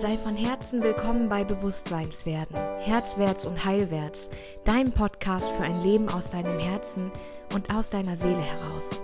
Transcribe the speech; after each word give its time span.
Sei 0.00 0.16
von 0.16 0.36
Herzen 0.36 0.80
willkommen 0.80 1.28
bei 1.28 1.42
Bewusstseinswerden, 1.42 2.54
Herzwärts 2.78 3.44
und 3.44 3.64
Heilwärts, 3.64 4.30
dein 4.64 4.92
Podcast 4.92 5.50
für 5.50 5.64
ein 5.64 5.82
Leben 5.82 6.08
aus 6.08 6.30
deinem 6.30 6.60
Herzen 6.60 7.10
und 7.52 7.74
aus 7.74 7.90
deiner 7.90 8.16
Seele 8.16 8.40
heraus. 8.40 9.02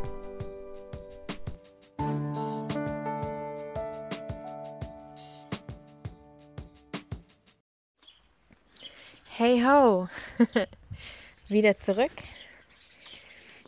Hey 9.30 9.64
ho, 9.64 10.08
wieder 11.48 11.76
zurück. 11.76 12.12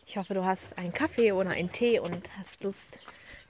Ich 0.06 0.16
hoffe, 0.16 0.34
du 0.34 0.44
hast 0.44 0.78
einen 0.78 0.92
Kaffee 0.92 1.32
oder 1.32 1.50
einen 1.50 1.72
Tee 1.72 1.98
und 1.98 2.30
hast 2.38 2.62
Lust, 2.62 3.00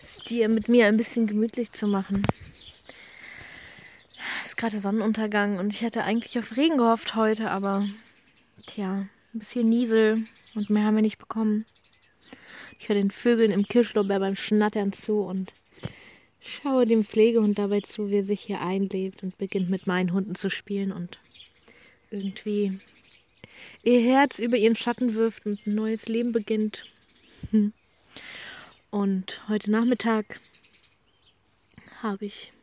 es 0.00 0.16
dir 0.24 0.48
mit 0.48 0.66
mir 0.70 0.86
ein 0.86 0.96
bisschen 0.96 1.26
gemütlich 1.26 1.72
zu 1.72 1.86
machen 1.86 2.26
ist 4.56 4.60
gerade 4.62 4.78
Sonnenuntergang 4.78 5.58
und 5.58 5.74
ich 5.74 5.82
hätte 5.82 6.02
eigentlich 6.02 6.38
auf 6.38 6.56
Regen 6.56 6.78
gehofft 6.78 7.14
heute, 7.14 7.50
aber 7.50 7.86
tja, 8.66 9.06
ein 9.34 9.38
bisschen 9.38 9.68
Niesel 9.68 10.24
und 10.54 10.70
mehr 10.70 10.84
haben 10.84 10.94
wir 10.94 11.02
nicht 11.02 11.18
bekommen. 11.18 11.66
Ich 12.78 12.88
höre 12.88 12.96
den 12.96 13.10
Vögeln 13.10 13.52
im 13.52 13.68
Kirschlorbeer 13.68 14.18
beim 14.18 14.34
Schnattern 14.34 14.94
zu 14.94 15.20
und 15.20 15.52
schaue 16.40 16.86
dem 16.86 17.04
Pflegehund 17.04 17.58
dabei 17.58 17.82
zu, 17.82 18.08
wie 18.08 18.16
er 18.16 18.24
sich 18.24 18.40
hier 18.40 18.62
einlebt 18.62 19.22
und 19.22 19.36
beginnt 19.36 19.68
mit 19.68 19.86
meinen 19.86 20.14
Hunden 20.14 20.34
zu 20.34 20.48
spielen 20.48 20.90
und 20.90 21.18
irgendwie 22.10 22.80
ihr 23.82 24.00
Herz 24.00 24.38
über 24.38 24.56
ihren 24.56 24.76
Schatten 24.76 25.14
wirft 25.14 25.44
und 25.44 25.66
ein 25.66 25.74
neues 25.74 26.08
Leben 26.08 26.32
beginnt. 26.32 26.86
Und 28.90 29.42
heute 29.48 29.70
Nachmittag 29.70 30.40
habe 32.02 32.24
ich 32.24 32.54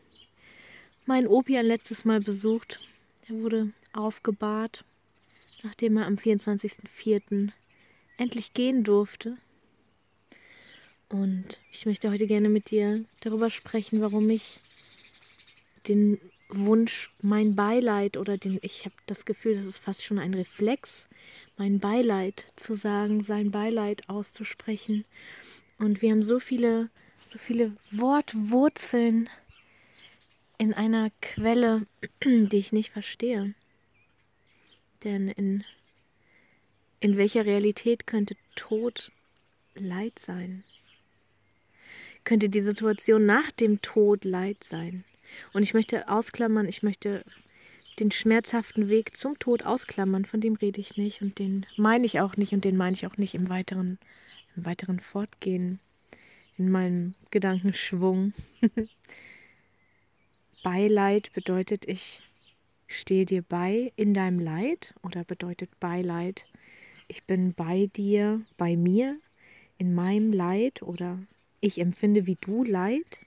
meinen 1.06 1.28
Opi 1.28 1.58
ein 1.58 1.66
letztes 1.66 2.06
Mal 2.06 2.22
besucht. 2.22 2.80
Er 3.28 3.36
wurde 3.36 3.72
aufgebahrt, 3.94 4.84
nachdem 5.64 5.98
er 5.98 6.08
am 6.08 6.16
24.04. 6.16 7.52
endlich 8.18 8.54
gehen 8.54 8.84
durfte. 8.84 9.38
Und 11.10 11.60
ich 11.72 11.86
möchte 11.86 12.10
heute 12.10 12.28
gerne 12.28 12.50
mit 12.50 12.72
dir 12.72 13.06
darüber 13.22 13.50
sprechen, 13.50 14.02
warum 14.02 14.30
ich 14.30 14.60
den 15.88 16.20
Wunsch, 16.50 17.12
mein 17.22 17.56
Beileid 17.56 18.18
oder 18.18 18.38
den, 18.38 18.60
ich 18.62 18.86
habe 18.86 18.96
das 19.06 19.26
Gefühl, 19.26 19.56
das 19.56 19.66
ist 19.66 19.78
fast 19.78 20.04
schon 20.04 20.20
ein 20.20 20.34
Reflex, 20.34 21.08
mein 21.58 21.80
Beileid 21.80 22.52
zu 22.56 22.76
sagen, 22.76 23.24
sein 23.24 23.52
Beileid 23.52 24.10
auszusprechen. 24.10 25.06
Und 25.80 26.02
wir 26.02 26.12
haben 26.12 26.24
so 26.24 26.40
viele, 26.40 26.90
so 27.28 27.38
viele 27.38 27.76
Wortwurzeln 27.92 29.30
in 30.58 30.74
einer 30.74 31.12
Quelle, 31.22 31.86
die 32.26 32.58
ich 32.58 32.72
nicht 32.72 32.92
verstehe. 32.92 33.54
Denn 35.04 35.28
in, 35.28 35.64
in 37.00 37.18
welcher 37.18 37.46
Realität 37.46 38.08
könnte 38.08 38.36
Tod 38.56 39.12
Leid 39.76 40.20
sein? 40.20 40.64
Könnte 42.24 42.50
die 42.50 42.62
Situation 42.62 43.26
nach 43.26 43.52
dem 43.52 43.82
Tod 43.82 44.24
Leid 44.24 44.64
sein? 44.64 45.04
Und 45.52 45.64
ich 45.64 45.74
möchte 45.74 46.08
ausklammern, 46.08 46.68
ich 46.68 46.84
möchte 46.84 47.26
den 48.00 48.12
schmerzhaften 48.12 48.90
Weg 48.90 49.18
zum 49.18 49.38
Tod 49.40 49.64
ausklammern, 49.64 50.26
von 50.26 50.42
dem 50.42 50.56
rede 50.56 50.80
ich 50.80 50.98
nicht 50.98 51.22
und 51.22 51.38
den 51.40 51.66
meine 51.78 52.06
ich 52.06 52.20
auch 52.20 52.38
nicht 52.38 52.54
und 52.54 52.66
den 52.66 52.78
meine 52.78 52.96
ich 52.96 53.06
auch 53.06 53.18
nicht 53.18 53.36
im 53.36 53.50
weiteren, 53.50 54.00
im 54.56 54.66
weiteren 54.66 55.00
Fortgehen 55.00 55.80
in 56.58 56.72
meinem 56.72 57.16
Gedankenschwung. 57.32 58.34
Beileid 60.64 61.32
bedeutet, 61.34 61.86
ich 61.88 62.22
stehe 62.88 63.26
dir 63.26 63.44
bei 63.44 63.92
in 63.96 64.14
deinem 64.14 64.40
Leid 64.40 64.96
oder 65.04 65.24
bedeutet 65.24 65.80
Beileid, 65.80 66.46
ich 67.08 67.26
bin 67.26 67.54
bei 67.54 67.90
dir, 67.96 68.42
bei 68.58 68.76
mir, 68.76 69.20
in 69.78 69.94
meinem 69.94 70.32
Leid 70.32 70.82
oder 70.82 71.20
ich 71.60 71.80
empfinde 71.80 72.26
wie 72.26 72.38
du 72.40 72.64
Leid? 72.64 73.20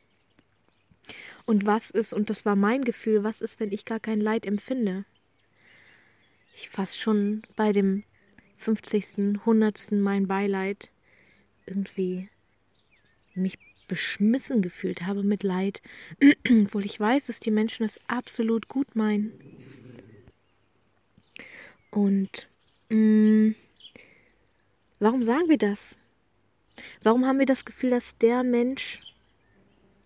Und 1.44 1.66
was 1.66 1.90
ist, 1.90 2.12
und 2.12 2.30
das 2.30 2.44
war 2.44 2.56
mein 2.56 2.82
Gefühl, 2.82 3.22
was 3.22 3.42
ist, 3.42 3.60
wenn 3.60 3.70
ich 3.70 3.84
gar 3.84 4.00
kein 4.00 4.20
Leid 4.20 4.46
empfinde? 4.46 5.04
Ich 6.54 6.70
fast 6.70 6.98
schon 6.98 7.42
bei 7.54 7.72
dem 7.72 8.02
50., 8.56 9.40
100. 9.40 9.92
mein 9.92 10.26
Beileid 10.26 10.90
irgendwie 11.66 12.28
mich 13.34 13.58
beschmissen 13.86 14.62
gefühlt 14.62 15.02
habe 15.02 15.22
mit 15.22 15.42
Leid, 15.42 15.82
obwohl 16.48 16.84
ich 16.84 16.98
weiß, 16.98 17.26
dass 17.26 17.40
die 17.40 17.50
Menschen 17.50 17.84
es 17.84 18.00
absolut 18.08 18.68
gut 18.68 18.94
meinen. 18.96 19.32
Und 21.90 22.48
mh, 22.88 22.96
mm, 22.96 23.54
warum 24.98 25.24
sagen 25.24 25.48
wir 25.48 25.58
das? 25.58 25.96
Warum 27.02 27.24
haben 27.24 27.38
wir 27.38 27.46
das 27.46 27.64
Gefühl, 27.64 27.90
dass 27.90 28.18
der 28.18 28.42
Mensch 28.42 29.00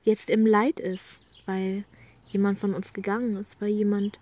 jetzt 0.04 0.30
im 0.30 0.46
Leid 0.46 0.78
ist? 0.78 1.18
Weil 1.46 1.84
jemand 2.26 2.60
von 2.60 2.74
uns 2.74 2.92
gegangen 2.92 3.36
ist, 3.36 3.60
weil 3.60 3.70
jemand 3.70 4.20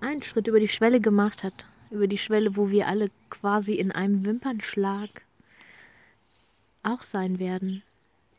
einen 0.00 0.22
Schritt 0.22 0.48
über 0.48 0.58
die 0.58 0.68
Schwelle 0.68 1.00
gemacht 1.00 1.44
hat, 1.44 1.66
über 1.90 2.08
die 2.08 2.18
Schwelle, 2.18 2.56
wo 2.56 2.70
wir 2.70 2.88
alle 2.88 3.10
quasi 3.28 3.74
in 3.74 3.92
einem 3.92 4.24
Wimpernschlag 4.24 5.22
auch 6.82 7.02
sein 7.02 7.38
werden 7.38 7.82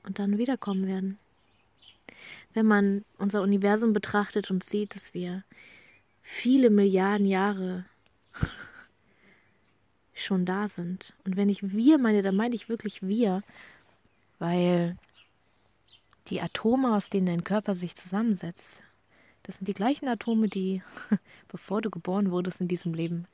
und 0.03 0.19
dann 0.19 0.37
wiederkommen 0.37 0.87
werden. 0.87 1.17
Wenn 2.53 2.65
man 2.65 3.05
unser 3.17 3.41
Universum 3.41 3.93
betrachtet 3.93 4.51
und 4.51 4.63
sieht, 4.63 4.95
dass 4.95 5.13
wir 5.13 5.43
viele 6.21 6.69
Milliarden 6.69 7.25
Jahre 7.25 7.85
schon 10.13 10.45
da 10.45 10.67
sind. 10.67 11.13
Und 11.25 11.37
wenn 11.37 11.49
ich 11.49 11.73
wir 11.73 11.97
meine, 11.97 12.21
dann 12.21 12.35
meine 12.35 12.55
ich 12.55 12.69
wirklich 12.69 13.01
wir, 13.01 13.43
weil 14.39 14.97
die 16.27 16.41
Atome, 16.41 16.95
aus 16.95 17.09
denen 17.09 17.27
dein 17.27 17.43
Körper 17.43 17.75
sich 17.75 17.95
zusammensetzt, 17.95 18.79
das 19.43 19.57
sind 19.57 19.67
die 19.67 19.73
gleichen 19.73 20.07
Atome, 20.07 20.47
die, 20.47 20.81
bevor 21.47 21.81
du 21.81 21.89
geboren 21.89 22.31
wurdest 22.31 22.61
in 22.61 22.67
diesem 22.67 22.93
Leben, 22.93 23.25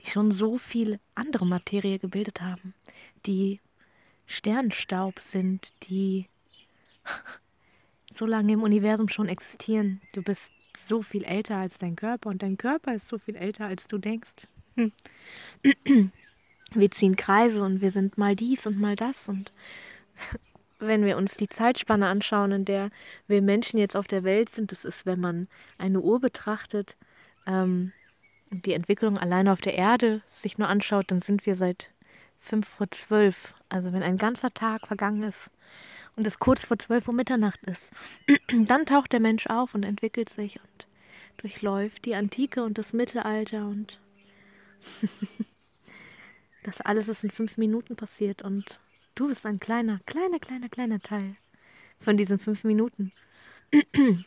die 0.00 0.10
schon 0.10 0.32
so 0.32 0.58
viel 0.58 0.98
andere 1.14 1.46
Materie 1.46 1.98
gebildet 1.98 2.40
haben, 2.40 2.74
die 3.24 3.60
Sternstaub 4.26 5.20
sind, 5.20 5.72
die 5.88 6.26
so 8.12 8.26
lange 8.26 8.52
im 8.52 8.62
Universum 8.62 9.08
schon 9.08 9.28
existieren. 9.28 10.00
Du 10.12 10.22
bist 10.22 10.52
so 10.76 11.02
viel 11.02 11.24
älter 11.24 11.56
als 11.56 11.78
dein 11.78 11.96
Körper 11.96 12.28
und 12.28 12.42
dein 12.42 12.58
Körper 12.58 12.94
ist 12.94 13.08
so 13.08 13.18
viel 13.18 13.36
älter, 13.36 13.66
als 13.66 13.88
du 13.88 13.98
denkst. 13.98 14.46
Wir 16.72 16.90
ziehen 16.90 17.16
Kreise 17.16 17.62
und 17.62 17.80
wir 17.80 17.92
sind 17.92 18.18
mal 18.18 18.36
dies 18.36 18.66
und 18.66 18.78
mal 18.78 18.96
das 18.96 19.28
und 19.28 19.52
wenn 20.78 21.04
wir 21.04 21.16
uns 21.16 21.36
die 21.36 21.48
Zeitspanne 21.48 22.06
anschauen, 22.06 22.52
in 22.52 22.64
der 22.66 22.90
wir 23.26 23.40
Menschen 23.40 23.78
jetzt 23.78 23.96
auf 23.96 24.06
der 24.06 24.24
Welt 24.24 24.50
sind, 24.50 24.72
das 24.72 24.84
ist, 24.84 25.06
wenn 25.06 25.20
man 25.20 25.48
eine 25.78 26.00
Uhr 26.00 26.20
betrachtet, 26.20 26.96
ähm, 27.46 27.92
die 28.50 28.74
Entwicklung 28.74 29.16
alleine 29.16 29.52
auf 29.52 29.60
der 29.60 29.74
Erde 29.74 30.20
sich 30.28 30.58
nur 30.58 30.68
anschaut, 30.68 31.10
dann 31.10 31.20
sind 31.20 31.46
wir 31.46 31.56
seit 31.56 31.90
fünf 32.46 32.68
vor 32.68 32.90
zwölf. 32.90 33.54
Also 33.68 33.92
wenn 33.92 34.02
ein 34.02 34.16
ganzer 34.16 34.52
Tag 34.54 34.86
vergangen 34.86 35.22
ist 35.24 35.50
und 36.16 36.26
es 36.26 36.38
kurz 36.38 36.64
vor 36.64 36.78
zwölf 36.78 37.08
Uhr 37.08 37.14
Mitternacht 37.14 37.62
ist, 37.64 37.92
dann 38.48 38.86
taucht 38.86 39.12
der 39.12 39.20
Mensch 39.20 39.46
auf 39.46 39.74
und 39.74 39.84
entwickelt 39.84 40.28
sich 40.28 40.60
und 40.60 40.86
durchläuft 41.38 42.04
die 42.04 42.14
Antike 42.14 42.62
und 42.62 42.78
das 42.78 42.92
Mittelalter 42.92 43.66
und 43.66 44.00
das 46.62 46.80
alles 46.80 47.08
ist 47.08 47.24
in 47.24 47.30
fünf 47.30 47.56
Minuten 47.56 47.96
passiert 47.96 48.42
und 48.42 48.78
du 49.14 49.28
bist 49.28 49.44
ein 49.44 49.60
kleiner, 49.60 50.00
kleiner, 50.06 50.38
kleiner, 50.38 50.68
kleiner 50.68 51.00
Teil 51.00 51.36
von 52.00 52.16
diesen 52.16 52.38
fünf 52.38 52.64
Minuten. 52.64 53.12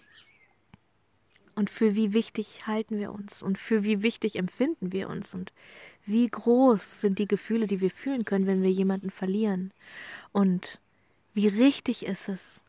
Und 1.59 1.69
für 1.69 1.93
wie 1.93 2.13
wichtig 2.13 2.67
halten 2.67 2.99
wir 2.99 3.11
uns 3.11 3.43
und 3.43 3.57
für 3.57 3.83
wie 3.83 4.01
wichtig 4.01 4.37
empfinden 4.37 4.93
wir 4.93 5.09
uns 5.09 5.35
und 5.35 5.51
wie 6.05 6.25
groß 6.25 7.01
sind 7.01 7.19
die 7.19 7.27
Gefühle, 7.27 7.67
die 7.67 7.81
wir 7.81 7.91
fühlen 7.91 8.23
können, 8.23 8.47
wenn 8.47 8.63
wir 8.63 8.71
jemanden 8.71 9.09
verlieren. 9.09 9.73
Und 10.31 10.79
wie 11.33 11.49
richtig 11.49 12.05
ist 12.05 12.29
es, 12.29 12.61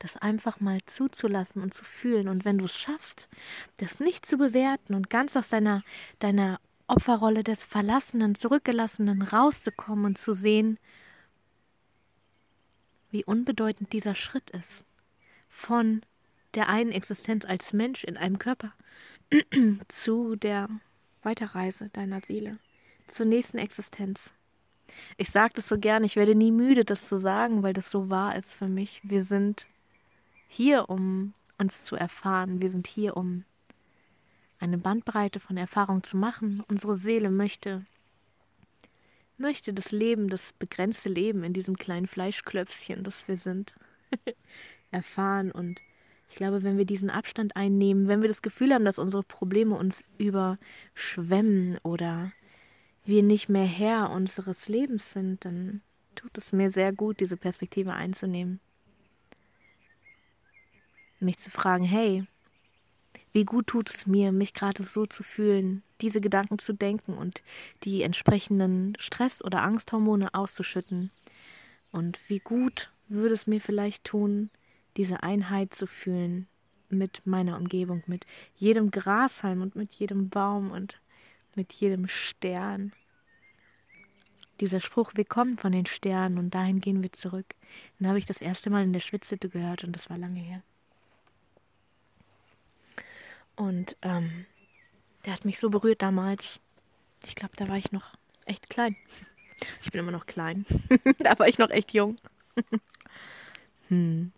das 0.00 0.16
einfach 0.16 0.58
mal 0.58 0.80
zuzulassen 0.84 1.62
und 1.62 1.74
zu 1.74 1.84
fühlen. 1.84 2.26
Und 2.26 2.44
wenn 2.44 2.58
du 2.58 2.64
es 2.64 2.76
schaffst, 2.76 3.28
das 3.76 4.00
nicht 4.00 4.26
zu 4.26 4.36
bewerten 4.36 4.94
und 4.94 5.10
ganz 5.10 5.36
aus 5.36 5.48
deiner, 5.48 5.84
deiner 6.18 6.58
Opferrolle 6.88 7.44
des 7.44 7.62
Verlassenen, 7.62 8.34
Zurückgelassenen 8.34 9.22
rauszukommen 9.22 10.06
und 10.06 10.18
zu 10.18 10.34
sehen, 10.34 10.80
wie 13.12 13.24
unbedeutend 13.24 13.92
dieser 13.92 14.16
Schritt 14.16 14.50
ist. 14.50 14.84
Von 15.48 16.02
der 16.54 16.68
einen 16.68 16.92
Existenz 16.92 17.44
als 17.44 17.72
Mensch 17.72 18.04
in 18.04 18.16
einem 18.16 18.38
Körper 18.38 18.72
zu 19.88 20.36
der 20.36 20.68
Weiterreise 21.22 21.90
deiner 21.90 22.20
Seele, 22.20 22.58
zur 23.08 23.26
nächsten 23.26 23.58
Existenz. 23.58 24.32
Ich 25.16 25.30
sage 25.30 25.52
das 25.56 25.68
so 25.68 25.78
gern, 25.78 26.04
ich 26.04 26.16
werde 26.16 26.34
nie 26.34 26.52
müde, 26.52 26.84
das 26.84 27.08
zu 27.08 27.18
sagen, 27.18 27.62
weil 27.62 27.72
das 27.74 27.90
so 27.90 28.08
wahr 28.08 28.36
ist 28.36 28.54
für 28.54 28.68
mich. 28.68 29.00
Wir 29.02 29.22
sind 29.24 29.66
hier, 30.48 30.88
um 30.88 31.34
uns 31.58 31.84
zu 31.84 31.96
erfahren. 31.96 32.62
Wir 32.62 32.70
sind 32.70 32.86
hier, 32.86 33.16
um 33.16 33.44
eine 34.58 34.78
Bandbreite 34.78 35.40
von 35.40 35.56
Erfahrung 35.56 36.02
zu 36.02 36.16
machen. 36.16 36.64
Unsere 36.68 36.96
Seele 36.96 37.30
möchte, 37.30 37.84
möchte 39.36 39.72
das 39.72 39.92
Leben, 39.92 40.28
das 40.30 40.52
begrenzte 40.54 41.08
Leben 41.08 41.44
in 41.44 41.52
diesem 41.52 41.76
kleinen 41.76 42.06
Fleischklöpfchen, 42.06 43.04
das 43.04 43.28
wir 43.28 43.36
sind, 43.36 43.74
erfahren. 44.90 45.52
Und 45.52 45.80
ich 46.28 46.34
glaube, 46.34 46.62
wenn 46.62 46.78
wir 46.78 46.84
diesen 46.84 47.10
Abstand 47.10 47.56
einnehmen, 47.56 48.08
wenn 48.08 48.20
wir 48.20 48.28
das 48.28 48.42
Gefühl 48.42 48.72
haben, 48.72 48.84
dass 48.84 48.98
unsere 48.98 49.22
Probleme 49.22 49.74
uns 49.76 50.04
überschwemmen 50.18 51.78
oder 51.82 52.32
wir 53.04 53.22
nicht 53.22 53.48
mehr 53.48 53.64
Herr 53.64 54.10
unseres 54.10 54.68
Lebens 54.68 55.12
sind, 55.12 55.44
dann 55.44 55.80
tut 56.14 56.36
es 56.36 56.52
mir 56.52 56.70
sehr 56.70 56.92
gut, 56.92 57.20
diese 57.20 57.36
Perspektive 57.36 57.94
einzunehmen. 57.94 58.60
Mich 61.20 61.38
zu 61.38 61.50
fragen, 61.50 61.84
hey, 61.84 62.24
wie 63.32 63.44
gut 63.44 63.66
tut 63.68 63.90
es 63.90 64.06
mir, 64.06 64.30
mich 64.30 64.54
gerade 64.54 64.84
so 64.84 65.06
zu 65.06 65.22
fühlen, 65.22 65.82
diese 66.00 66.20
Gedanken 66.20 66.58
zu 66.58 66.72
denken 66.72 67.14
und 67.14 67.42
die 67.84 68.02
entsprechenden 68.02 68.94
Stress- 68.98 69.42
oder 69.42 69.62
Angsthormone 69.62 70.34
auszuschütten. 70.34 71.10
Und 71.90 72.20
wie 72.28 72.38
gut 72.38 72.90
würde 73.08 73.34
es 73.34 73.46
mir 73.46 73.60
vielleicht 73.60 74.04
tun, 74.04 74.50
diese 74.96 75.22
Einheit 75.22 75.74
zu 75.74 75.86
fühlen 75.86 76.48
mit 76.90 77.26
meiner 77.26 77.56
Umgebung, 77.56 78.02
mit 78.06 78.26
jedem 78.56 78.90
Grashalm 78.90 79.62
und 79.62 79.76
mit 79.76 79.92
jedem 79.92 80.28
Baum 80.28 80.70
und 80.70 81.00
mit 81.54 81.72
jedem 81.72 82.08
Stern. 82.08 82.92
Dieser 84.60 84.80
Spruch, 84.80 85.12
wir 85.14 85.24
kommen 85.24 85.58
von 85.58 85.72
den 85.72 85.86
Sternen 85.86 86.38
und 86.38 86.54
dahin 86.54 86.80
gehen 86.80 87.02
wir 87.02 87.12
zurück, 87.12 87.54
den 87.98 88.08
habe 88.08 88.18
ich 88.18 88.26
das 88.26 88.40
erste 88.40 88.70
Mal 88.70 88.82
in 88.82 88.92
der 88.92 89.00
Schwitzhütte 89.00 89.48
gehört 89.48 89.84
und 89.84 89.92
das 89.92 90.10
war 90.10 90.18
lange 90.18 90.40
her. 90.40 90.62
Und 93.54 93.96
ähm, 94.02 94.46
der 95.24 95.32
hat 95.32 95.44
mich 95.44 95.58
so 95.58 95.68
berührt 95.68 96.02
damals. 96.02 96.60
Ich 97.24 97.34
glaube, 97.34 97.56
da 97.56 97.68
war 97.68 97.76
ich 97.76 97.92
noch 97.92 98.12
echt 98.44 98.70
klein. 98.70 98.96
Ich 99.82 99.90
bin 99.90 100.00
immer 100.00 100.12
noch 100.12 100.26
klein. 100.26 100.64
da 101.18 101.38
war 101.38 101.48
ich 101.48 101.58
noch 101.58 101.70
echt 101.70 101.92
jung. 101.92 102.16
hm. 103.88 104.32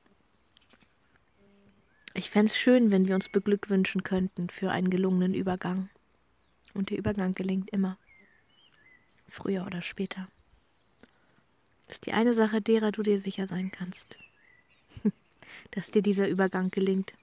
Ich 2.20 2.28
fände 2.28 2.50
es 2.52 2.58
schön, 2.58 2.90
wenn 2.90 3.08
wir 3.08 3.14
uns 3.14 3.31
beglückwünschen 3.31 4.02
könnten 4.02 4.50
für 4.50 4.70
einen 4.70 4.90
gelungenen 4.90 5.32
Übergang. 5.32 5.88
Und 6.75 6.90
der 6.90 6.99
Übergang 6.99 7.32
gelingt 7.32 7.70
immer. 7.70 7.96
Früher 9.31 9.64
oder 9.64 9.81
später. 9.81 10.28
Das 11.87 11.94
ist 11.96 12.05
die 12.05 12.12
eine 12.12 12.34
Sache, 12.34 12.61
derer 12.61 12.93
du 12.93 13.02
dir 13.02 13.20
sicher 13.20 13.46
sein 13.46 13.72
kannst. 13.72 14.19
Dass 15.70 15.90
dir 15.90 16.02
dieser 16.02 16.28
Übergang 16.28 16.69
gelingt. 16.69 17.14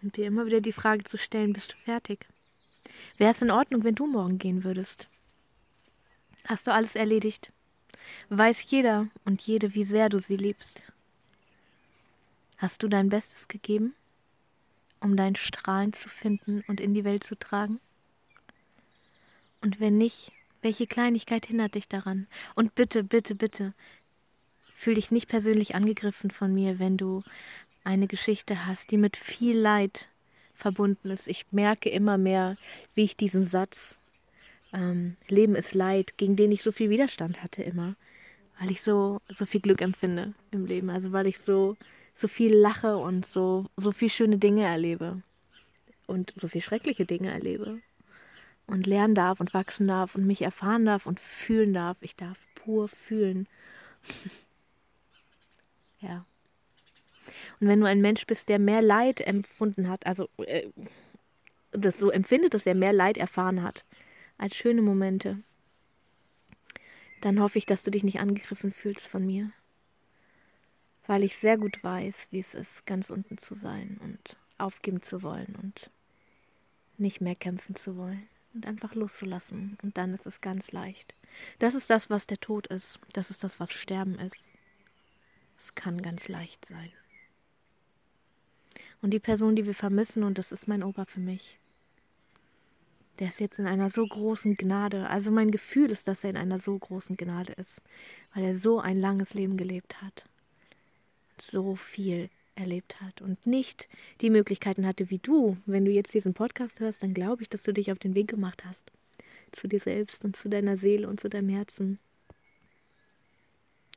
Und 0.00 0.16
dir 0.16 0.26
immer 0.26 0.46
wieder 0.46 0.62
die 0.62 0.72
Frage 0.72 1.04
zu 1.04 1.18
stellen, 1.18 1.52
bist 1.52 1.74
du 1.74 1.76
fertig? 1.84 2.26
Wäre 3.18 3.32
es 3.32 3.42
in 3.42 3.50
Ordnung, 3.50 3.84
wenn 3.84 3.96
du 3.96 4.06
morgen 4.06 4.38
gehen 4.38 4.64
würdest? 4.64 5.08
Hast 6.46 6.66
du 6.66 6.72
alles 6.72 6.96
erledigt? 6.96 7.52
Weiß 8.30 8.64
jeder 8.68 9.08
und 9.26 9.42
jede, 9.42 9.74
wie 9.74 9.84
sehr 9.84 10.08
du 10.08 10.20
sie 10.20 10.38
liebst? 10.38 10.82
Hast 12.58 12.82
du 12.82 12.88
dein 12.88 13.08
Bestes 13.08 13.46
gegeben, 13.46 13.94
um 15.00 15.16
dein 15.16 15.36
Strahlen 15.36 15.92
zu 15.92 16.08
finden 16.08 16.64
und 16.66 16.80
in 16.80 16.92
die 16.92 17.04
Welt 17.04 17.22
zu 17.22 17.36
tragen? 17.36 17.80
Und 19.60 19.78
wenn 19.78 19.96
nicht, 19.96 20.32
welche 20.60 20.88
Kleinigkeit 20.88 21.46
hindert 21.46 21.76
dich 21.76 21.88
daran? 21.88 22.26
Und 22.56 22.74
bitte, 22.74 23.04
bitte, 23.04 23.36
bitte, 23.36 23.74
fühl 24.74 24.94
dich 24.94 25.12
nicht 25.12 25.28
persönlich 25.28 25.76
angegriffen 25.76 26.32
von 26.32 26.52
mir, 26.52 26.80
wenn 26.80 26.96
du 26.96 27.22
eine 27.84 28.08
Geschichte 28.08 28.66
hast, 28.66 28.90
die 28.90 28.96
mit 28.96 29.16
viel 29.16 29.56
Leid 29.56 30.08
verbunden 30.54 31.10
ist. 31.10 31.28
Ich 31.28 31.46
merke 31.52 31.88
immer 31.88 32.18
mehr, 32.18 32.56
wie 32.94 33.04
ich 33.04 33.16
diesen 33.16 33.44
Satz 33.46 33.98
ähm, 34.72 35.16
Leben 35.28 35.54
ist 35.54 35.74
Leid, 35.74 36.14
gegen 36.16 36.34
den 36.34 36.50
ich 36.50 36.62
so 36.62 36.72
viel 36.72 36.90
Widerstand 36.90 37.42
hatte 37.42 37.62
immer, 37.62 37.94
weil 38.58 38.70
ich 38.70 38.82
so 38.82 39.20
so 39.28 39.46
viel 39.46 39.60
Glück 39.60 39.80
empfinde 39.80 40.34
im 40.50 40.66
Leben, 40.66 40.90
also 40.90 41.12
weil 41.12 41.28
ich 41.28 41.38
so 41.38 41.76
so 42.18 42.26
viel 42.26 42.52
lache 42.52 42.96
und 42.96 43.24
so, 43.24 43.66
so 43.76 43.92
viel 43.92 44.10
schöne 44.10 44.38
Dinge 44.38 44.64
erlebe 44.64 45.22
und 46.08 46.32
so 46.34 46.48
viel 46.48 46.60
schreckliche 46.60 47.06
Dinge 47.06 47.30
erlebe 47.30 47.78
und 48.66 48.88
lernen 48.88 49.14
darf 49.14 49.38
und 49.38 49.54
wachsen 49.54 49.86
darf 49.86 50.16
und 50.16 50.26
mich 50.26 50.42
erfahren 50.42 50.84
darf 50.84 51.06
und 51.06 51.20
fühlen 51.20 51.72
darf. 51.72 51.96
Ich 52.00 52.16
darf 52.16 52.36
pur 52.56 52.88
fühlen. 52.88 53.46
ja. 56.00 56.26
Und 57.60 57.68
wenn 57.68 57.78
du 57.78 57.86
ein 57.86 58.00
Mensch 58.00 58.26
bist, 58.26 58.48
der 58.48 58.58
mehr 58.58 58.82
Leid 58.82 59.20
empfunden 59.20 59.88
hat, 59.88 60.04
also 60.04 60.28
äh, 60.38 60.66
das 61.70 62.00
so 62.00 62.10
empfindet, 62.10 62.52
dass 62.52 62.66
er 62.66 62.74
mehr 62.74 62.92
Leid 62.92 63.16
erfahren 63.16 63.62
hat 63.62 63.84
als 64.38 64.56
schöne 64.56 64.82
Momente, 64.82 65.38
dann 67.20 67.38
hoffe 67.38 67.58
ich, 67.58 67.66
dass 67.66 67.84
du 67.84 67.92
dich 67.92 68.02
nicht 68.02 68.18
angegriffen 68.18 68.72
fühlst 68.72 69.06
von 69.06 69.24
mir 69.24 69.52
weil 71.08 71.24
ich 71.24 71.36
sehr 71.38 71.56
gut 71.56 71.82
weiß, 71.82 72.28
wie 72.30 72.38
es 72.38 72.54
ist, 72.54 72.84
ganz 72.86 73.08
unten 73.10 73.38
zu 73.38 73.54
sein 73.54 73.98
und 74.04 74.36
aufgeben 74.58 75.00
zu 75.00 75.22
wollen 75.22 75.56
und 75.60 75.90
nicht 76.98 77.22
mehr 77.22 77.34
kämpfen 77.34 77.74
zu 77.74 77.96
wollen 77.96 78.28
und 78.52 78.66
einfach 78.66 78.94
loszulassen. 78.94 79.78
Und 79.82 79.96
dann 79.96 80.12
ist 80.12 80.26
es 80.26 80.42
ganz 80.42 80.70
leicht. 80.70 81.14
Das 81.58 81.74
ist 81.74 81.88
das, 81.88 82.10
was 82.10 82.26
der 82.26 82.38
Tod 82.38 82.66
ist. 82.66 83.00
Das 83.14 83.30
ist 83.30 83.42
das, 83.42 83.58
was 83.58 83.72
Sterben 83.72 84.18
ist. 84.18 84.54
Es 85.56 85.74
kann 85.74 86.02
ganz 86.02 86.28
leicht 86.28 86.66
sein. 86.66 86.92
Und 89.00 89.10
die 89.10 89.18
Person, 89.18 89.56
die 89.56 89.64
wir 89.64 89.74
vermissen, 89.74 90.24
und 90.24 90.36
das 90.36 90.52
ist 90.52 90.68
mein 90.68 90.82
Opa 90.82 91.06
für 91.06 91.20
mich, 91.20 91.58
der 93.18 93.28
ist 93.28 93.40
jetzt 93.40 93.58
in 93.58 93.66
einer 93.66 93.88
so 93.88 94.06
großen 94.06 94.56
Gnade. 94.56 95.08
Also 95.08 95.30
mein 95.30 95.50
Gefühl 95.50 95.90
ist, 95.90 96.06
dass 96.06 96.22
er 96.22 96.30
in 96.30 96.36
einer 96.36 96.58
so 96.58 96.78
großen 96.78 97.16
Gnade 97.16 97.54
ist, 97.54 97.80
weil 98.34 98.44
er 98.44 98.58
so 98.58 98.78
ein 98.78 99.00
langes 99.00 99.32
Leben 99.32 99.56
gelebt 99.56 100.02
hat 100.02 100.26
so 101.40 101.76
viel 101.76 102.30
erlebt 102.54 103.00
hat 103.00 103.22
und 103.22 103.46
nicht 103.46 103.88
die 104.20 104.30
Möglichkeiten 104.30 104.86
hatte 104.86 105.10
wie 105.10 105.18
du. 105.18 105.56
Wenn 105.66 105.84
du 105.84 105.90
jetzt 105.90 106.12
diesen 106.12 106.34
Podcast 106.34 106.80
hörst, 106.80 107.02
dann 107.02 107.14
glaube 107.14 107.42
ich, 107.42 107.48
dass 107.48 107.62
du 107.62 107.72
dich 107.72 107.92
auf 107.92 107.98
den 107.98 108.14
Weg 108.14 108.28
gemacht 108.28 108.64
hast. 108.64 108.90
Zu 109.52 109.68
dir 109.68 109.80
selbst 109.80 110.24
und 110.24 110.36
zu 110.36 110.48
deiner 110.48 110.76
Seele 110.76 111.08
und 111.08 111.20
zu 111.20 111.28
deinem 111.28 111.48
Herzen. 111.48 111.98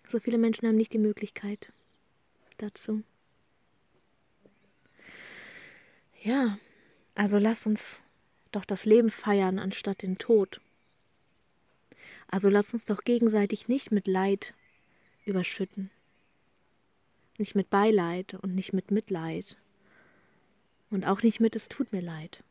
So 0.07 0.19
viele 0.19 0.37
Menschen 0.37 0.67
haben 0.67 0.75
nicht 0.75 0.93
die 0.93 0.99
Möglichkeit 0.99 1.71
dazu. 2.57 3.03
Ja, 6.21 6.59
also 7.15 7.39
lass 7.39 7.65
uns 7.65 8.01
doch 8.51 8.65
das 8.65 8.85
Leben 8.85 9.09
feiern 9.09 9.57
anstatt 9.57 10.03
den 10.03 10.17
Tod. 10.17 10.61
Also 12.27 12.49
lass 12.49 12.73
uns 12.73 12.85
doch 12.85 13.01
gegenseitig 13.01 13.67
nicht 13.67 13.91
mit 13.91 14.07
Leid 14.07 14.53
überschütten. 15.25 15.89
Nicht 17.41 17.55
mit 17.55 17.71
Beileid 17.71 18.35
und 18.35 18.53
nicht 18.53 18.71
mit 18.71 18.91
Mitleid. 18.91 19.57
Und 20.91 21.07
auch 21.07 21.23
nicht 21.23 21.39
mit 21.39 21.55
Es 21.55 21.69
tut 21.69 21.91
mir 21.91 21.99
leid. 21.99 22.43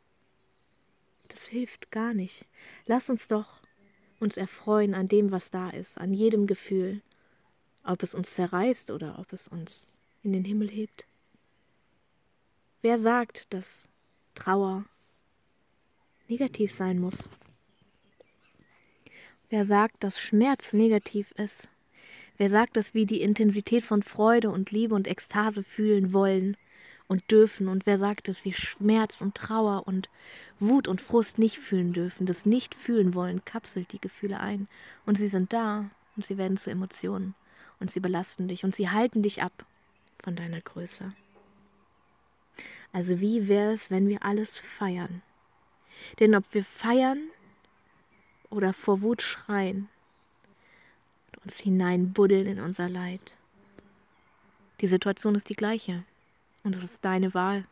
Das 1.28 1.44
hilft 1.44 1.92
gar 1.92 2.12
nicht. 2.12 2.44
Lass 2.86 3.08
uns 3.08 3.28
doch 3.28 3.60
uns 4.18 4.36
erfreuen 4.36 4.94
an 4.94 5.06
dem, 5.06 5.30
was 5.30 5.52
da 5.52 5.70
ist, 5.70 5.96
an 5.96 6.12
jedem 6.12 6.48
Gefühl, 6.48 7.02
ob 7.84 8.02
es 8.02 8.16
uns 8.16 8.34
zerreißt 8.34 8.90
oder 8.90 9.20
ob 9.20 9.32
es 9.32 9.46
uns 9.46 9.94
in 10.24 10.32
den 10.32 10.44
Himmel 10.44 10.68
hebt. 10.68 11.06
Wer 12.82 12.98
sagt, 12.98 13.54
dass 13.54 13.88
Trauer 14.34 14.86
negativ 16.26 16.74
sein 16.74 16.98
muss? 16.98 17.30
Wer 19.50 19.66
sagt, 19.66 20.02
dass 20.02 20.20
Schmerz 20.20 20.72
negativ 20.72 21.30
ist? 21.36 21.68
Wer 22.40 22.48
sagt, 22.48 22.78
dass 22.78 22.94
wir 22.94 23.04
die 23.04 23.20
Intensität 23.20 23.84
von 23.84 24.02
Freude 24.02 24.48
und 24.48 24.70
Liebe 24.70 24.94
und 24.94 25.06
Ekstase 25.06 25.62
fühlen 25.62 26.14
wollen 26.14 26.56
und 27.06 27.30
dürfen? 27.30 27.68
Und 27.68 27.84
wer 27.84 27.98
sagt, 27.98 28.28
dass 28.28 28.46
wir 28.46 28.54
Schmerz 28.54 29.20
und 29.20 29.34
Trauer 29.34 29.86
und 29.86 30.08
Wut 30.58 30.88
und 30.88 31.02
Frust 31.02 31.38
nicht 31.38 31.58
fühlen 31.58 31.92
dürfen? 31.92 32.24
Das 32.24 32.46
nicht 32.46 32.74
fühlen 32.74 33.12
wollen 33.12 33.44
kapselt 33.44 33.92
die 33.92 34.00
Gefühle 34.00 34.40
ein. 34.40 34.68
Und 35.04 35.18
sie 35.18 35.28
sind 35.28 35.52
da 35.52 35.90
und 36.16 36.24
sie 36.24 36.38
werden 36.38 36.56
zu 36.56 36.70
Emotionen. 36.70 37.34
Und 37.78 37.90
sie 37.90 38.00
belasten 38.00 38.48
dich 38.48 38.64
und 38.64 38.74
sie 38.74 38.88
halten 38.88 39.22
dich 39.22 39.42
ab 39.42 39.66
von 40.22 40.34
deiner 40.34 40.62
Größe. 40.62 41.12
Also 42.90 43.20
wie 43.20 43.48
wäre 43.48 43.74
es, 43.74 43.90
wenn 43.90 44.08
wir 44.08 44.24
alles 44.24 44.48
feiern? 44.48 45.20
Denn 46.20 46.34
ob 46.34 46.44
wir 46.54 46.64
feiern 46.64 47.20
oder 48.48 48.72
vor 48.72 49.02
Wut 49.02 49.20
schreien, 49.20 49.90
uns 51.44 51.58
hineinbuddeln 51.58 52.46
in 52.46 52.60
unser 52.60 52.88
Leid. 52.88 53.36
Die 54.80 54.86
Situation 54.86 55.34
ist 55.34 55.48
die 55.48 55.56
gleiche 55.56 56.04
und 56.62 56.76
es 56.76 56.84
ist 56.84 57.04
deine 57.04 57.34
Wahl. 57.34 57.64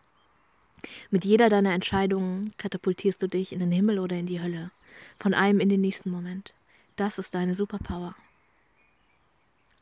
Mit 1.10 1.25
jeder 1.25 1.48
deiner 1.48 1.72
Entscheidungen 1.72 2.52
katapultierst 2.56 3.22
du 3.22 3.28
dich 3.28 3.52
in 3.52 3.60
den 3.60 3.72
Himmel 3.72 3.98
oder 3.98 4.16
in 4.16 4.26
die 4.26 4.40
Hölle, 4.40 4.70
von 5.18 5.34
einem 5.34 5.60
in 5.60 5.68
den 5.68 5.80
nächsten 5.80 6.10
Moment. 6.10 6.54
Das 6.96 7.18
ist 7.18 7.34
deine 7.34 7.54
Superpower. 7.54 8.14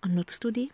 Und 0.02 0.14
nutzt 0.14 0.42
du 0.44 0.50
die? 0.50 0.70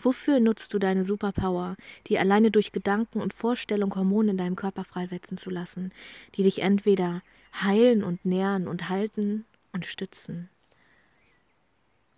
Wofür 0.00 0.40
nutzt 0.40 0.72
du 0.72 0.78
deine 0.78 1.04
Superpower, 1.04 1.76
die 2.06 2.18
alleine 2.18 2.50
durch 2.50 2.72
Gedanken 2.72 3.20
und 3.20 3.34
Vorstellung 3.34 3.94
Hormone 3.94 4.30
in 4.30 4.38
deinem 4.38 4.56
Körper 4.56 4.84
freisetzen 4.84 5.36
zu 5.36 5.50
lassen, 5.50 5.92
die 6.34 6.42
dich 6.42 6.62
entweder 6.62 7.22
heilen 7.62 8.02
und 8.02 8.24
nähren 8.24 8.66
und 8.66 8.88
halten 8.88 9.44
und 9.72 9.84
stützen 9.84 10.48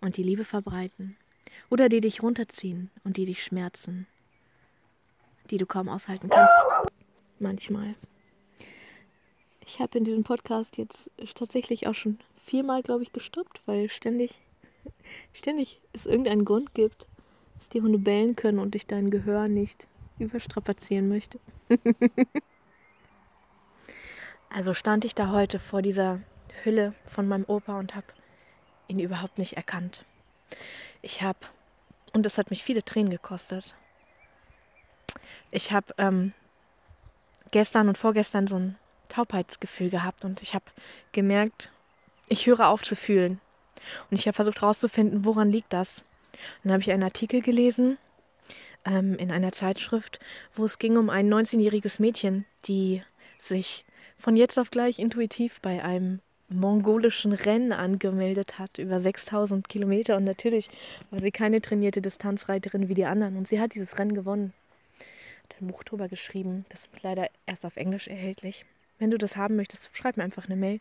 und 0.01 0.17
die 0.17 0.23
Liebe 0.23 0.43
verbreiten, 0.43 1.15
oder 1.69 1.87
die 1.87 2.01
dich 2.01 2.21
runterziehen 2.21 2.89
und 3.03 3.17
die 3.17 3.25
dich 3.25 3.43
schmerzen, 3.43 4.07
die 5.49 5.57
du 5.57 5.65
kaum 5.65 5.89
aushalten 5.89 6.29
kannst, 6.29 6.53
manchmal. 7.39 7.95
Ich 9.65 9.79
habe 9.79 9.97
in 9.97 10.03
diesem 10.03 10.23
Podcast 10.23 10.77
jetzt 10.77 11.09
tatsächlich 11.35 11.87
auch 11.87 11.95
schon 11.95 12.19
viermal, 12.43 12.81
glaube 12.81 13.03
ich, 13.03 13.13
gestoppt, 13.13 13.61
weil 13.65 13.89
ständig, 13.89 14.41
ständig 15.33 15.79
es 15.93 16.05
irgendeinen 16.05 16.45
Grund 16.45 16.73
gibt, 16.73 17.07
dass 17.57 17.69
die 17.69 17.81
Hunde 17.81 17.99
bellen 17.99 18.35
können 18.35 18.59
und 18.59 18.75
ich 18.75 18.87
dein 18.87 19.11
Gehör 19.11 19.47
nicht 19.47 19.87
überstrapazieren 20.19 21.07
möchte. 21.09 21.39
also 24.49 24.73
stand 24.73 25.05
ich 25.05 25.15
da 25.15 25.31
heute 25.31 25.59
vor 25.59 25.81
dieser 25.81 26.19
Hülle 26.63 26.93
von 27.05 27.27
meinem 27.27 27.45
Opa 27.45 27.79
und 27.79 27.95
habe 27.95 28.07
ihn 28.91 28.99
überhaupt 28.99 29.37
nicht 29.37 29.57
erkannt. 29.57 30.05
Ich 31.01 31.21
habe, 31.21 31.39
und 32.13 32.25
das 32.25 32.37
hat 32.37 32.49
mich 32.49 32.63
viele 32.63 32.83
Tränen 32.83 33.09
gekostet, 33.09 33.75
ich 35.49 35.71
habe 35.71 35.93
ähm, 35.97 36.33
gestern 37.51 37.89
und 37.89 37.97
vorgestern 37.97 38.47
so 38.47 38.55
ein 38.55 38.77
Taubheitsgefühl 39.09 39.89
gehabt 39.89 40.23
und 40.23 40.41
ich 40.41 40.53
habe 40.53 40.65
gemerkt, 41.11 41.71
ich 42.27 42.45
höre 42.45 42.69
auf 42.69 42.83
zu 42.83 42.95
fühlen. 42.95 43.41
Und 44.09 44.17
ich 44.17 44.27
habe 44.27 44.35
versucht 44.35 44.61
herauszufinden, 44.61 45.25
woran 45.25 45.49
liegt 45.49 45.73
das. 45.73 45.99
Und 46.63 46.65
dann 46.65 46.73
habe 46.73 46.81
ich 46.83 46.91
einen 46.91 47.03
Artikel 47.03 47.41
gelesen 47.41 47.97
ähm, 48.85 49.15
in 49.15 49.31
einer 49.31 49.51
Zeitschrift, 49.51 50.19
wo 50.53 50.63
es 50.63 50.79
ging 50.79 50.97
um 50.97 51.09
ein 51.09 51.31
19-jähriges 51.31 51.99
Mädchen, 51.99 52.45
die 52.65 53.03
sich 53.39 53.85
von 54.17 54.37
jetzt 54.37 54.57
auf 54.57 54.71
gleich 54.71 54.99
intuitiv 54.99 55.59
bei 55.61 55.83
einem 55.83 56.21
mongolischen 56.53 57.33
Rennen 57.33 57.71
angemeldet 57.71 58.59
hat, 58.59 58.77
über 58.77 58.99
6000 58.99 59.67
Kilometer. 59.67 60.17
Und 60.17 60.23
natürlich 60.23 60.69
war 61.09 61.19
sie 61.19 61.31
keine 61.31 61.61
trainierte 61.61 62.01
Distanzreiterin 62.01 62.89
wie 62.89 62.93
die 62.93 63.05
anderen. 63.05 63.37
Und 63.37 63.47
sie 63.47 63.59
hat 63.59 63.73
dieses 63.73 63.97
Rennen 63.97 64.13
gewonnen. 64.13 64.53
Hat 65.43 65.61
ein 65.61 65.67
Buch 65.67 65.83
drüber 65.83 66.07
geschrieben. 66.07 66.65
Das 66.69 66.81
ist 66.81 67.03
leider 67.03 67.29
erst 67.45 67.65
auf 67.65 67.77
Englisch 67.77 68.07
erhältlich. 68.07 68.65
Wenn 68.99 69.11
du 69.11 69.17
das 69.17 69.35
haben 69.35 69.55
möchtest, 69.55 69.89
schreib 69.93 70.17
mir 70.17 70.23
einfach 70.23 70.45
eine 70.45 70.55
Mail. 70.55 70.79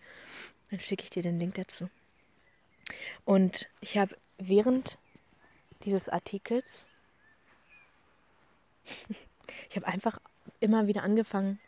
Dann 0.71 0.81
schicke 0.81 1.05
ich 1.05 1.11
dir 1.11 1.23
den 1.23 1.39
Link 1.39 1.55
dazu. 1.55 1.89
Und 3.25 3.69
ich 3.81 3.99
habe 3.99 4.17
während 4.39 4.99
dieses 5.85 6.09
Artikels, 6.09 6.87
ich 9.71 9.77
habe 9.77 9.87
einfach 9.87 10.21
immer 10.61 10.87
wieder 10.87 11.03
angefangen 11.03 11.59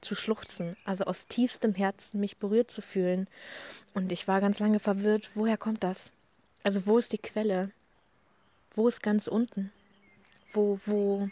zu 0.00 0.14
schluchzen, 0.14 0.76
also 0.84 1.04
aus 1.04 1.26
tiefstem 1.26 1.74
Herzen 1.74 2.20
mich 2.20 2.38
berührt 2.38 2.70
zu 2.70 2.82
fühlen. 2.82 3.28
Und 3.94 4.12
ich 4.12 4.28
war 4.28 4.40
ganz 4.40 4.58
lange 4.58 4.80
verwirrt, 4.80 5.30
woher 5.34 5.56
kommt 5.56 5.84
das? 5.84 6.12
Also 6.62 6.86
wo 6.86 6.98
ist 6.98 7.12
die 7.12 7.18
Quelle? 7.18 7.70
Wo 8.74 8.88
ist 8.88 9.02
ganz 9.02 9.26
unten? 9.26 9.72
Wo, 10.52 10.80
wo, 10.86 11.28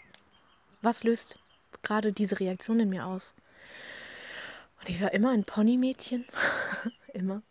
was 0.82 1.04
löst 1.04 1.38
gerade 1.82 2.12
diese 2.12 2.40
Reaktion 2.40 2.80
in 2.80 2.88
mir 2.88 3.06
aus? 3.06 3.34
Und 4.80 4.88
ich 4.90 5.00
war 5.00 5.12
immer 5.12 5.30
ein 5.30 5.44
Ponymädchen, 5.44 6.24
immer. 7.12 7.42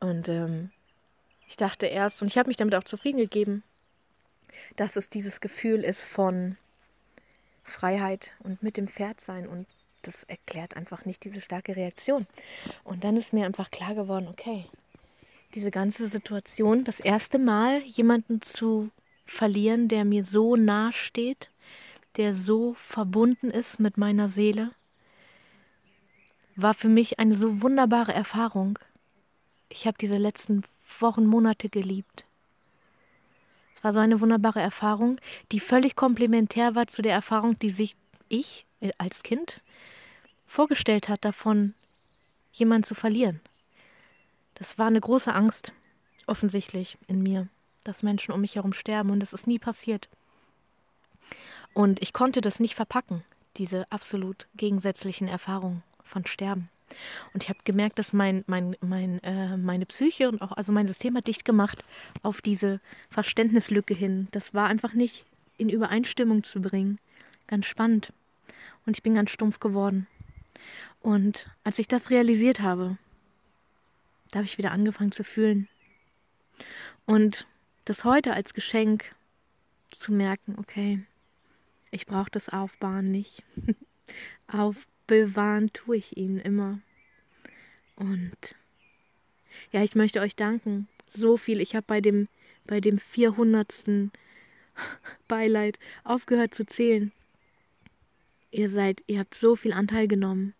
Und 0.00 0.28
ähm, 0.28 0.70
ich 1.48 1.56
dachte 1.56 1.86
erst, 1.86 2.22
und 2.22 2.28
ich 2.28 2.38
habe 2.38 2.48
mich 2.48 2.56
damit 2.56 2.74
auch 2.74 2.84
zufrieden 2.84 3.18
gegeben, 3.18 3.62
dass 4.76 4.96
es 4.96 5.08
dieses 5.08 5.40
Gefühl 5.40 5.84
ist 5.84 6.04
von 6.04 6.56
Freiheit 7.62 8.32
und 8.40 8.62
mit 8.62 8.76
dem 8.76 8.88
Pferd 8.88 9.20
sein. 9.20 9.48
Und 9.48 9.66
das 10.06 10.24
erklärt 10.24 10.76
einfach 10.76 11.04
nicht 11.04 11.24
diese 11.24 11.40
starke 11.40 11.76
Reaktion. 11.76 12.26
Und 12.84 13.04
dann 13.04 13.16
ist 13.16 13.32
mir 13.32 13.46
einfach 13.46 13.70
klar 13.70 13.94
geworden, 13.94 14.28
okay, 14.28 14.66
diese 15.54 15.70
ganze 15.70 16.08
Situation, 16.08 16.84
das 16.84 17.00
erste 17.00 17.38
Mal 17.38 17.80
jemanden 17.82 18.42
zu 18.42 18.90
verlieren, 19.24 19.88
der 19.88 20.04
mir 20.04 20.24
so 20.24 20.56
nahe 20.56 20.92
steht, 20.92 21.50
der 22.16 22.34
so 22.34 22.74
verbunden 22.74 23.50
ist 23.50 23.80
mit 23.80 23.96
meiner 23.96 24.28
Seele, 24.28 24.70
war 26.56 26.74
für 26.74 26.88
mich 26.88 27.18
eine 27.18 27.36
so 27.36 27.62
wunderbare 27.62 28.14
Erfahrung. 28.14 28.78
Ich 29.68 29.86
habe 29.86 29.98
diese 29.98 30.16
letzten 30.16 30.62
Wochen, 31.00 31.26
Monate 31.26 31.68
geliebt. 31.68 32.24
Es 33.76 33.84
war 33.84 33.92
so 33.92 33.98
eine 33.98 34.20
wunderbare 34.20 34.60
Erfahrung, 34.60 35.20
die 35.52 35.60
völlig 35.60 35.96
komplementär 35.96 36.74
war 36.74 36.86
zu 36.86 37.02
der 37.02 37.12
Erfahrung, 37.12 37.58
die 37.58 37.70
sich 37.70 37.96
ich 38.28 38.66
äh, 38.80 38.90
als 38.98 39.22
Kind 39.22 39.60
vorgestellt 40.46 41.08
hat, 41.08 41.24
davon 41.24 41.74
jemanden 42.52 42.84
zu 42.84 42.94
verlieren. 42.94 43.40
Das 44.54 44.78
war 44.78 44.86
eine 44.86 45.00
große 45.00 45.34
Angst, 45.34 45.72
offensichtlich 46.26 46.96
in 47.06 47.22
mir, 47.22 47.48
dass 47.84 48.02
Menschen 48.02 48.32
um 48.32 48.40
mich 48.40 48.56
herum 48.56 48.72
sterben 48.72 49.10
und 49.10 49.20
das 49.20 49.32
ist 49.32 49.46
nie 49.46 49.58
passiert. 49.58 50.08
Und 51.74 52.00
ich 52.00 52.12
konnte 52.12 52.40
das 52.40 52.58
nicht 52.58 52.74
verpacken, 52.74 53.22
diese 53.58 53.90
absolut 53.92 54.46
gegensätzlichen 54.56 55.28
Erfahrungen 55.28 55.82
von 56.04 56.24
Sterben. 56.24 56.70
Und 57.34 57.42
ich 57.42 57.48
habe 57.48 57.58
gemerkt, 57.64 57.98
dass 57.98 58.12
mein, 58.12 58.44
mein, 58.46 58.76
mein, 58.80 59.22
äh, 59.22 59.56
meine 59.56 59.86
Psyche 59.86 60.28
und 60.28 60.40
auch 60.40 60.52
also 60.52 60.72
mein 60.72 60.86
System 60.86 61.16
hat 61.16 61.26
dicht 61.26 61.44
gemacht 61.44 61.84
auf 62.22 62.40
diese 62.40 62.80
Verständnislücke 63.10 63.92
hin. 63.92 64.28
Das 64.30 64.54
war 64.54 64.68
einfach 64.68 64.94
nicht 64.94 65.26
in 65.58 65.68
Übereinstimmung 65.68 66.44
zu 66.44 66.62
bringen. 66.62 66.98
Ganz 67.46 67.66
spannend. 67.66 68.12
Und 68.86 68.96
ich 68.96 69.02
bin 69.02 69.14
ganz 69.14 69.30
stumpf 69.30 69.60
geworden. 69.60 70.06
Und 71.00 71.48
als 71.64 71.78
ich 71.78 71.88
das 71.88 72.10
realisiert 72.10 72.60
habe, 72.60 72.98
da 74.30 74.38
habe 74.38 74.46
ich 74.46 74.58
wieder 74.58 74.72
angefangen 74.72 75.12
zu 75.12 75.24
fühlen. 75.24 75.68
Und 77.04 77.46
das 77.84 78.04
heute 78.04 78.32
als 78.32 78.54
Geschenk 78.54 79.14
zu 79.92 80.12
merken, 80.12 80.56
okay, 80.58 81.04
ich 81.90 82.06
brauche 82.06 82.30
das 82.30 82.48
Aufbauen 82.48 83.10
nicht. 83.10 83.44
Auf 84.48 84.86
bewahren 85.06 85.72
tue 85.72 85.96
ich 85.96 86.16
ihn 86.16 86.38
immer. 86.38 86.80
Und 87.94 88.56
ja, 89.72 89.82
ich 89.82 89.94
möchte 89.94 90.20
euch 90.20 90.36
danken. 90.36 90.88
So 91.08 91.36
viel. 91.36 91.60
Ich 91.60 91.74
habe 91.74 91.86
bei 91.86 92.00
dem, 92.00 92.28
bei 92.66 92.80
dem 92.80 92.98
400. 92.98 93.84
Beileid 95.28 95.78
aufgehört 96.04 96.54
zu 96.54 96.66
zählen. 96.66 97.12
Ihr 98.56 98.70
seid, 98.70 99.02
ihr 99.06 99.18
habt 99.18 99.34
so 99.34 99.54
viel 99.54 99.74
Anteil 99.74 100.08
genommen 100.08 100.54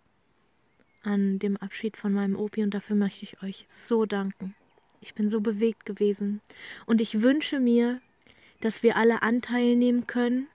an 1.02 1.38
dem 1.38 1.56
Abschied 1.56 1.96
von 1.96 2.12
meinem 2.12 2.36
Opi 2.36 2.62
und 2.62 2.74
dafür 2.74 2.94
möchte 2.94 3.24
ich 3.24 3.42
euch 3.42 3.64
so 3.68 4.04
danken. 4.04 4.54
Ich 5.00 5.14
bin 5.14 5.30
so 5.30 5.40
bewegt 5.40 5.86
gewesen 5.86 6.42
und 6.84 7.00
ich 7.00 7.22
wünsche 7.22 7.58
mir, 7.58 8.02
dass 8.60 8.82
wir 8.82 8.96
alle 8.96 9.22
Anteil 9.22 9.76
nehmen 9.76 10.06
können, 10.06 10.48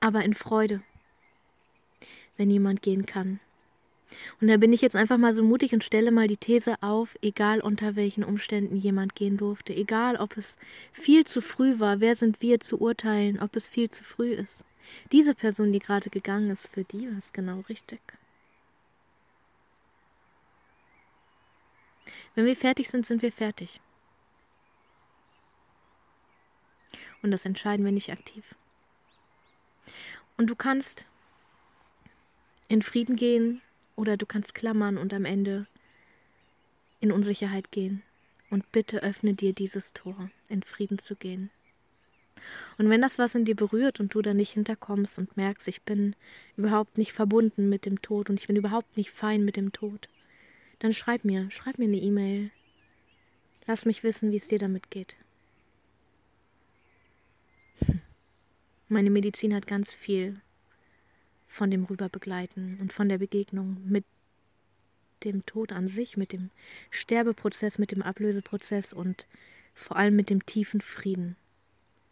aber 0.00 0.22
in 0.22 0.34
Freude 0.34 0.82
wenn 2.36 2.50
jemand 2.50 2.80
gehen 2.80 3.06
kann. 3.06 3.40
Und 4.40 4.48
da 4.48 4.56
bin 4.56 4.72
ich 4.72 4.80
jetzt 4.80 4.96
einfach 4.96 5.18
mal 5.18 5.32
so 5.32 5.42
mutig 5.42 5.72
und 5.72 5.84
stelle 5.84 6.10
mal 6.10 6.26
die 6.26 6.38
These 6.38 6.82
auf, 6.82 7.16
egal 7.22 7.60
unter 7.60 7.96
welchen 7.96 8.24
Umständen 8.24 8.76
jemand 8.76 9.14
gehen 9.14 9.36
durfte, 9.36 9.74
egal 9.74 10.16
ob 10.16 10.36
es 10.36 10.58
viel 10.92 11.24
zu 11.24 11.40
früh 11.42 11.78
war, 11.78 12.00
wer 12.00 12.16
sind 12.16 12.42
wir 12.42 12.60
zu 12.60 12.80
urteilen, 12.80 13.40
ob 13.40 13.56
es 13.56 13.68
viel 13.68 13.88
zu 13.88 14.04
früh 14.04 14.32
ist. 14.32 14.64
Diese 15.12 15.34
Person, 15.34 15.72
die 15.72 15.78
gerade 15.78 16.10
gegangen 16.10 16.50
ist, 16.50 16.68
für 16.68 16.84
die 16.84 17.10
war 17.10 17.18
es 17.18 17.32
genau 17.32 17.60
richtig. 17.68 18.00
Wenn 22.34 22.46
wir 22.46 22.56
fertig 22.56 22.88
sind, 22.88 23.06
sind 23.06 23.22
wir 23.22 23.32
fertig. 23.32 23.80
Und 27.22 27.30
das 27.32 27.44
entscheiden 27.44 27.84
wir 27.84 27.92
nicht 27.92 28.10
aktiv. 28.10 28.54
Und 30.36 30.46
du 30.46 30.56
kannst 30.56 31.06
in 32.68 32.82
Frieden 32.82 33.16
gehen 33.16 33.60
oder 33.96 34.16
du 34.16 34.26
kannst 34.26 34.54
klammern 34.54 34.96
und 34.96 35.12
am 35.12 35.24
Ende 35.24 35.66
in 37.00 37.12
Unsicherheit 37.12 37.70
gehen. 37.72 38.02
Und 38.48 38.72
bitte 38.72 39.02
öffne 39.02 39.34
dir 39.34 39.52
dieses 39.52 39.92
Tor, 39.92 40.30
in 40.48 40.62
Frieden 40.62 40.98
zu 40.98 41.14
gehen. 41.14 41.50
Und 42.78 42.90
wenn 42.90 43.00
das 43.00 43.18
was 43.18 43.34
in 43.34 43.44
dir 43.44 43.56
berührt 43.56 44.00
und 44.00 44.14
du 44.14 44.22
da 44.22 44.34
nicht 44.34 44.52
hinterkommst 44.52 45.18
und 45.18 45.36
merkst, 45.36 45.68
ich 45.68 45.82
bin 45.82 46.16
überhaupt 46.56 46.98
nicht 46.98 47.12
verbunden 47.12 47.68
mit 47.68 47.86
dem 47.86 48.02
Tod 48.02 48.30
und 48.30 48.40
ich 48.40 48.46
bin 48.46 48.56
überhaupt 48.56 48.96
nicht 48.96 49.10
fein 49.10 49.44
mit 49.44 49.56
dem 49.56 49.72
Tod, 49.72 50.08
dann 50.78 50.92
schreib 50.92 51.24
mir, 51.24 51.50
schreib 51.50 51.78
mir 51.78 51.84
eine 51.86 51.98
E-Mail. 51.98 52.50
Lass 53.66 53.84
mich 53.84 54.02
wissen, 54.02 54.32
wie 54.32 54.36
es 54.36 54.48
dir 54.48 54.58
damit 54.58 54.90
geht. 54.90 55.16
Meine 58.88 59.10
Medizin 59.10 59.54
hat 59.54 59.66
ganz 59.66 59.94
viel 59.94 60.40
von 61.46 61.70
dem 61.70 61.84
Rüberbegleiten 61.84 62.78
und 62.80 62.92
von 62.92 63.08
der 63.08 63.18
Begegnung 63.18 63.76
mit 63.84 64.04
dem 65.24 65.44
Tod 65.46 65.72
an 65.72 65.88
sich, 65.88 66.16
mit 66.16 66.32
dem 66.32 66.50
Sterbeprozess, 66.90 67.78
mit 67.78 67.92
dem 67.92 68.02
Ablöseprozess 68.02 68.92
und 68.92 69.26
vor 69.74 69.96
allem 69.96 70.16
mit 70.16 70.30
dem 70.30 70.44
tiefen 70.46 70.80
Frieden, 70.80 71.36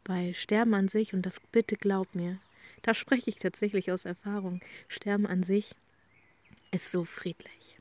Weil 0.08 0.32
Sterben 0.32 0.72
an 0.72 0.88
sich, 0.88 1.12
und 1.12 1.26
das 1.26 1.38
bitte 1.52 1.76
glaub 1.76 2.14
mir, 2.14 2.40
da 2.80 2.94
spreche 2.94 3.28
ich 3.28 3.36
tatsächlich 3.36 3.92
aus 3.92 4.06
Erfahrung, 4.06 4.60
Sterben 4.88 5.26
an 5.26 5.42
sich 5.42 5.74
ist 6.70 6.90
so 6.90 7.04
friedlich. 7.04 7.78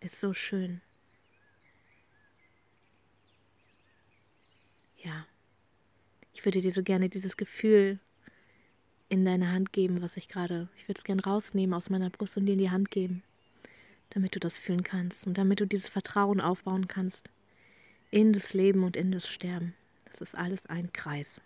Ist 0.00 0.18
so 0.18 0.32
schön. 0.32 0.80
Ja. 5.04 5.26
Ich 6.32 6.46
würde 6.46 6.62
dir 6.62 6.72
so 6.72 6.82
gerne 6.82 7.10
dieses 7.10 7.36
Gefühl 7.36 7.98
in 9.10 9.26
deine 9.26 9.52
Hand 9.52 9.74
geben, 9.74 10.00
was 10.00 10.16
ich 10.16 10.30
gerade, 10.30 10.70
ich 10.78 10.88
würde 10.88 10.98
es 10.98 11.04
gerne 11.04 11.24
rausnehmen 11.24 11.74
aus 11.74 11.90
meiner 11.90 12.08
Brust 12.08 12.38
und 12.38 12.46
dir 12.46 12.52
in 12.52 12.58
die 12.58 12.70
Hand 12.70 12.90
geben, 12.90 13.22
damit 14.10 14.34
du 14.34 14.40
das 14.40 14.56
fühlen 14.56 14.82
kannst 14.82 15.26
und 15.26 15.36
damit 15.36 15.60
du 15.60 15.66
dieses 15.66 15.88
Vertrauen 15.88 16.40
aufbauen 16.40 16.88
kannst 16.88 17.28
in 18.10 18.32
das 18.32 18.54
Leben 18.54 18.84
und 18.84 18.96
in 18.96 19.12
das 19.12 19.28
Sterben. 19.28 19.74
Das 20.04 20.20
ist 20.20 20.36
alles 20.36 20.66
ein 20.66 20.92
Kreis. 20.92 21.42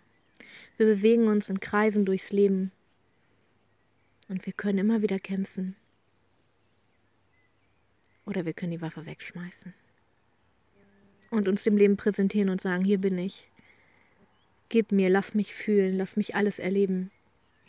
Wir 0.77 0.85
bewegen 0.85 1.27
uns 1.27 1.49
in 1.49 1.59
Kreisen 1.59 2.05
durchs 2.05 2.31
Leben 2.31 2.71
und 4.29 4.45
wir 4.45 4.53
können 4.53 4.79
immer 4.79 5.01
wieder 5.01 5.19
kämpfen. 5.19 5.75
Oder 8.25 8.45
wir 8.45 8.53
können 8.53 8.71
die 8.71 8.81
Waffe 8.81 9.05
wegschmeißen 9.05 9.73
und 11.29 11.47
uns 11.47 11.63
dem 11.63 11.77
Leben 11.77 11.97
präsentieren 11.97 12.49
und 12.49 12.61
sagen, 12.61 12.85
hier 12.85 12.99
bin 12.99 13.17
ich. 13.17 13.49
Gib 14.69 14.91
mir, 14.91 15.09
lass 15.09 15.33
mich 15.33 15.53
fühlen, 15.53 15.97
lass 15.97 16.15
mich 16.15 16.35
alles 16.35 16.59
erleben. 16.59 17.11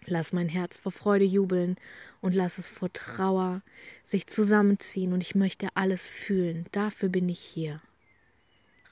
Lass 0.06 0.34
mein 0.34 0.48
Herz 0.48 0.76
vor 0.76 0.92
Freude 0.92 1.24
jubeln 1.24 1.76
und 2.20 2.34
lass 2.34 2.58
es 2.58 2.68
vor 2.68 2.92
Trauer 2.92 3.62
sich 4.02 4.26
zusammenziehen 4.26 5.14
und 5.14 5.22
ich 5.22 5.34
möchte 5.34 5.68
alles 5.74 6.06
fühlen. 6.06 6.66
Dafür 6.72 7.08
bin 7.08 7.28
ich 7.28 7.40
hier. 7.40 7.80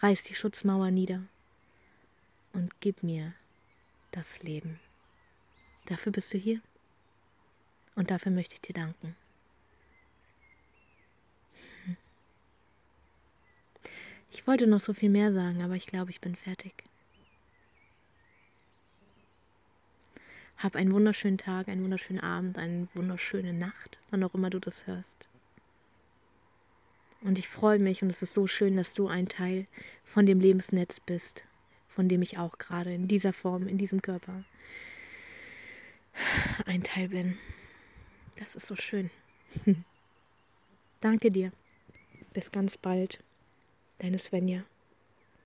Reiß 0.02 0.24
die 0.24 0.34
Schutzmauer 0.34 0.90
nieder 0.90 1.22
und 2.52 2.72
gib 2.80 3.04
mir 3.04 3.34
das 4.10 4.42
Leben. 4.42 4.80
Dafür 5.86 6.10
bist 6.10 6.34
du 6.34 6.38
hier 6.38 6.60
und 7.94 8.10
dafür 8.10 8.32
möchte 8.32 8.54
ich 8.54 8.60
dir 8.60 8.74
danken. 8.74 9.14
Ich 14.32 14.46
wollte 14.46 14.66
noch 14.66 14.80
so 14.80 14.92
viel 14.92 15.10
mehr 15.10 15.32
sagen, 15.32 15.62
aber 15.62 15.74
ich 15.74 15.86
glaube, 15.86 16.10
ich 16.10 16.20
bin 16.20 16.34
fertig. 16.34 16.72
Hab 20.56 20.74
einen 20.74 20.92
wunderschönen 20.92 21.38
Tag, 21.38 21.68
einen 21.68 21.84
wunderschönen 21.84 22.20
Abend, 22.20 22.58
eine 22.58 22.88
wunderschöne 22.94 23.52
Nacht, 23.52 24.00
wann 24.10 24.24
auch 24.24 24.34
immer 24.34 24.50
du 24.50 24.58
das 24.58 24.86
hörst. 24.86 25.28
Und 27.22 27.38
ich 27.38 27.48
freue 27.48 27.78
mich 27.78 28.02
und 28.02 28.10
es 28.10 28.22
ist 28.22 28.32
so 28.32 28.46
schön, 28.46 28.76
dass 28.76 28.94
du 28.94 29.06
ein 29.06 29.28
Teil 29.28 29.66
von 30.04 30.26
dem 30.26 30.40
Lebensnetz 30.40 31.00
bist, 31.00 31.44
von 31.88 32.08
dem 32.08 32.20
ich 32.22 32.38
auch 32.38 32.58
gerade 32.58 32.92
in 32.92 33.06
dieser 33.08 33.32
Form, 33.32 33.68
in 33.68 33.78
diesem 33.78 34.02
Körper 34.02 34.44
ein 36.66 36.82
Teil 36.82 37.08
bin. 37.08 37.38
Das 38.38 38.56
ist 38.56 38.66
so 38.66 38.76
schön. 38.76 39.10
Danke 41.00 41.30
dir. 41.30 41.52
Bis 42.32 42.50
ganz 42.50 42.76
bald. 42.76 43.22
Deine 43.98 44.18
Svenja. 44.18 44.64